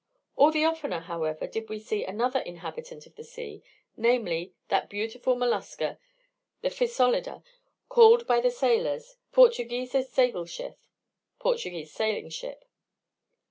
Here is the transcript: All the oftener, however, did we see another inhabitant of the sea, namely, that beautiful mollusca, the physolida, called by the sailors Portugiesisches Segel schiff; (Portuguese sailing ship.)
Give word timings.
All 0.35 0.49
the 0.49 0.65
oftener, 0.65 1.01
however, 1.01 1.45
did 1.45 1.69
we 1.69 1.77
see 1.77 2.03
another 2.03 2.39
inhabitant 2.39 3.05
of 3.05 3.13
the 3.13 3.23
sea, 3.23 3.61
namely, 3.95 4.55
that 4.69 4.89
beautiful 4.89 5.35
mollusca, 5.35 5.99
the 6.61 6.69
physolida, 6.71 7.43
called 7.87 8.25
by 8.25 8.39
the 8.41 8.49
sailors 8.49 9.17
Portugiesisches 9.31 10.09
Segel 10.11 10.49
schiff; 10.49 10.73
(Portuguese 11.37 11.93
sailing 11.93 12.29
ship.) 12.29 12.65